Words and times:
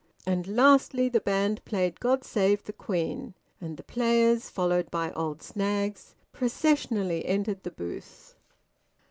And 0.25 0.47
lastly 0.47 1.09
the 1.09 1.19
band 1.19 1.63
played 1.63 1.99
"God 1.99 2.23
Save 2.23 2.63
the 2.63 2.73
Queen," 2.73 3.35
and 3.59 3.77
the 3.77 3.83
players, 3.83 4.49
followed 4.49 4.89
by 4.89 5.11
old 5.11 5.43
Snaggs, 5.43 6.15
processionally 6.33 7.23
entered 7.23 7.61
the 7.61 7.69
booth. 7.69 8.33